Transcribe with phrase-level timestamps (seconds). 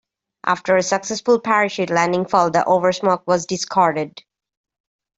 [0.43, 4.19] After a successful parachute landing fall, the oversmock was discarded.